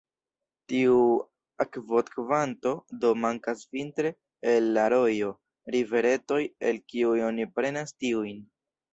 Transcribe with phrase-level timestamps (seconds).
[0.71, 0.93] Tiu
[1.65, 2.71] akvokvanto
[3.03, 4.11] do mankas vintre
[4.53, 5.29] el la rojoj,
[5.75, 6.39] riveretoj,
[6.71, 8.41] el kiuj oni prenas tiujn.